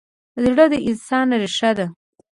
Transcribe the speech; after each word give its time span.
زړه 0.43 0.65
د 0.71 0.73
انسان 0.89 1.27
ریښه 1.41 1.71
ده. 1.77 1.85